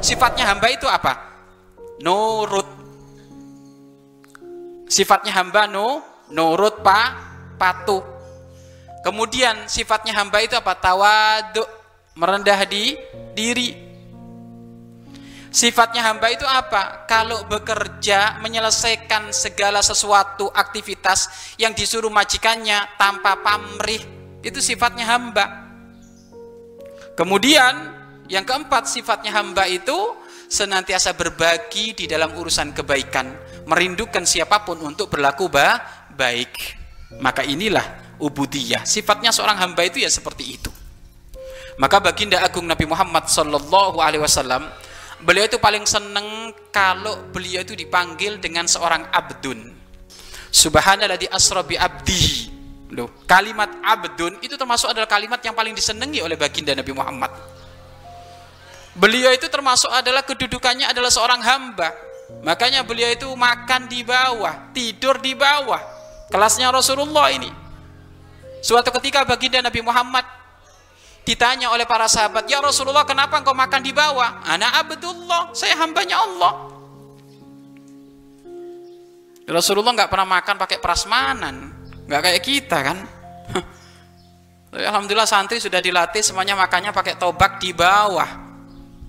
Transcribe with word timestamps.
Sifatnya 0.00 0.48
hamba 0.48 0.72
itu 0.72 0.88
apa? 0.88 1.12
Nurut. 2.00 2.68
Sifatnya 4.88 5.36
hamba 5.36 5.68
no, 5.68 6.00
nurut 6.32 6.80
pa, 6.80 7.14
patuh. 7.60 8.00
Kemudian 9.04 9.68
sifatnya 9.68 10.16
hamba 10.16 10.40
itu 10.40 10.56
apa? 10.56 10.72
Tawadu, 10.76 11.64
merendah 12.16 12.64
di 12.64 12.96
diri. 13.36 13.92
Sifatnya 15.52 16.00
hamba 16.08 16.32
itu 16.32 16.48
apa? 16.48 17.04
Kalau 17.04 17.44
bekerja 17.44 18.40
menyelesaikan 18.40 19.34
segala 19.36 19.84
sesuatu 19.84 20.48
aktivitas 20.48 21.52
yang 21.60 21.76
disuruh 21.76 22.10
majikannya 22.10 22.96
tanpa 22.96 23.36
pamrih, 23.42 24.00
itu 24.40 24.62
sifatnya 24.62 25.04
hamba. 25.10 25.68
Kemudian 27.18 27.99
yang 28.30 28.46
keempat 28.46 28.86
sifatnya 28.86 29.34
hamba 29.34 29.66
itu 29.66 30.14
senantiasa 30.46 31.18
berbagi 31.18 31.98
di 31.98 32.06
dalam 32.06 32.30
urusan 32.38 32.70
kebaikan, 32.70 33.26
merindukan 33.66 34.22
siapa 34.22 34.62
pun 34.62 34.78
untuk 34.86 35.10
berlaku 35.10 35.50
ba 35.50 35.82
baik. 36.14 36.78
Maka 37.18 37.42
inilah 37.42 38.14
ubudiyah. 38.22 38.86
Sifatnya 38.86 39.34
seorang 39.34 39.58
hamba 39.58 39.82
itu 39.82 39.98
ya 39.98 40.06
seperti 40.06 40.44
itu. 40.46 40.70
Maka 41.82 41.98
baginda 41.98 42.38
agung 42.38 42.70
Nabi 42.70 42.86
Muhammad 42.86 43.26
sallallahu 43.26 43.98
alaihi 43.98 44.22
wasallam 44.22 44.62
beliau 45.26 45.50
itu 45.50 45.58
paling 45.58 45.82
seneng 45.82 46.54
kalau 46.70 47.28
beliau 47.34 47.66
itu 47.66 47.76
dipanggil 47.76 48.40
dengan 48.40 48.64
seorang 48.64 49.04
abdun 49.12 49.68
subhanallah 50.48 51.20
di 51.20 51.28
asrobi 51.28 51.76
abdi 51.76 52.48
Loh, 52.90 53.22
kalimat 53.22 53.70
abdun 53.86 54.42
itu 54.42 54.58
termasuk 54.58 54.90
adalah 54.90 55.06
kalimat 55.06 55.38
yang 55.46 55.54
paling 55.54 55.78
disenangi 55.78 56.26
oleh 56.26 56.34
baginda 56.34 56.74
Nabi 56.74 56.90
Muhammad 56.90 57.30
beliau 58.96 59.30
itu 59.34 59.46
termasuk 59.46 59.90
adalah 59.90 60.26
kedudukannya 60.26 60.90
adalah 60.90 61.10
seorang 61.12 61.40
hamba 61.42 61.94
makanya 62.42 62.82
beliau 62.82 63.10
itu 63.10 63.28
makan 63.34 63.86
di 63.86 64.02
bawah 64.02 64.72
tidur 64.74 65.18
di 65.18 65.34
bawah 65.34 65.78
kelasnya 66.30 66.70
Rasulullah 66.70 67.30
ini 67.30 67.50
suatu 68.60 68.90
ketika 69.00 69.24
baginda 69.26 69.62
Nabi 69.62 69.80
Muhammad 69.80 70.40
ditanya 71.24 71.70
oleh 71.70 71.84
para 71.84 72.08
sahabat, 72.08 72.48
"Ya 72.48 72.58
Rasulullah, 72.58 73.04
kenapa 73.04 73.38
engkau 73.38 73.54
makan 73.54 73.80
di 73.84 73.92
bawah?" 73.92 74.42
"Ana 74.42 74.82
abdullah, 74.82 75.52
saya 75.52 75.76
hambanya 75.78 76.18
Allah." 76.20 76.52
Rasulullah 79.50 79.94
nggak 79.94 80.10
pernah 80.10 80.26
makan 80.26 80.54
pakai 80.58 80.78
prasmanan, 80.78 81.74
nggak 82.06 82.20
kayak 82.22 82.42
kita 82.42 82.78
kan. 82.82 82.98
Alhamdulillah 84.90 85.26
santri 85.26 85.58
sudah 85.58 85.82
dilatih 85.82 86.22
semuanya 86.22 86.54
makannya 86.54 86.94
pakai 86.94 87.18
tobak 87.18 87.58
di 87.58 87.74
bawah, 87.74 88.49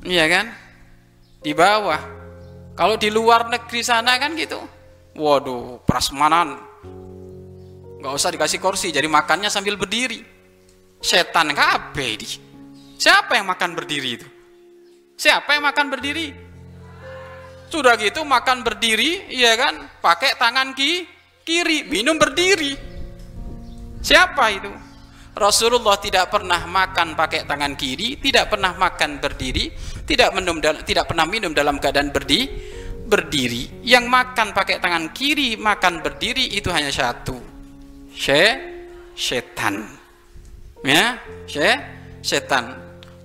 iya 0.05 0.25
kan? 0.29 0.45
Di 1.41 1.51
bawah. 1.53 2.01
Kalau 2.77 2.95
di 2.95 3.11
luar 3.11 3.51
negeri 3.51 3.81
sana 3.83 4.15
kan 4.17 4.33
gitu, 4.33 4.57
waduh 5.13 5.83
prasmanan, 5.83 6.55
nggak 7.99 8.13
usah 8.15 8.31
dikasih 8.33 8.57
kursi, 8.63 8.89
jadi 8.89 9.05
makannya 9.05 9.51
sambil 9.51 9.75
berdiri 9.77 10.23
setan 11.01 11.51
kabeh 11.51 12.09
di. 12.15 12.27
Siapa 13.01 13.33
yang 13.33 13.49
makan 13.49 13.73
berdiri 13.73 14.09
itu? 14.21 14.27
Siapa 15.17 15.57
yang 15.57 15.65
makan 15.65 15.89
berdiri? 15.89 16.27
Sudah 17.69 17.97
gitu 17.97 18.21
makan 18.21 18.61
berdiri, 18.61 19.25
iya 19.33 19.57
kan? 19.57 19.89
Pakai 19.99 20.37
tangan 20.37 20.77
ki 20.77 21.05
kiri, 21.41 21.89
minum 21.89 22.21
berdiri. 22.21 22.77
Siapa 24.01 24.53
itu? 24.53 24.69
Rasulullah 25.31 25.95
tidak 25.97 26.27
pernah 26.27 26.67
makan 26.67 27.15
pakai 27.15 27.47
tangan 27.47 27.73
kiri, 27.79 28.19
tidak 28.19 28.51
pernah 28.51 28.75
makan 28.75 29.23
berdiri, 29.23 29.71
tidak 30.03 30.35
minum 30.35 30.59
tidak 30.59 31.07
pernah 31.07 31.23
minum 31.23 31.55
dalam 31.55 31.79
keadaan 31.79 32.11
berdiri. 32.11 32.79
Berdiri. 33.01 33.83
Yang 33.83 34.05
makan 34.07 34.47
pakai 34.55 34.79
tangan 34.79 35.11
kiri, 35.11 35.59
makan 35.59 35.99
berdiri 35.99 36.55
itu 36.55 36.71
hanya 36.71 36.87
satu. 36.87 37.35
She, 38.15 38.71
setan 39.21 39.83
ya 40.81 41.19
setan 42.25 42.73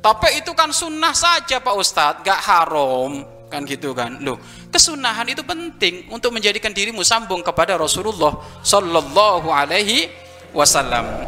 tapi 0.05 0.39
itu 0.39 0.53
kan 0.53 0.71
sunnah 0.71 1.17
saja 1.17 1.59
Pak 1.59 1.75
Ustadz 1.75 2.21
gak 2.21 2.41
haram 2.45 3.25
kan 3.49 3.63
gitu 3.65 3.95
kan 3.97 4.21
loh 4.21 4.37
kesunahan 4.69 5.25
itu 5.31 5.41
penting 5.47 6.11
untuk 6.13 6.35
menjadikan 6.35 6.75
dirimu 6.75 7.01
sambung 7.07 7.41
kepada 7.41 7.79
Rasulullah 7.79 8.37
Sallallahu 8.61 9.49
Alaihi 9.49 10.11
Wasallam 10.53 11.25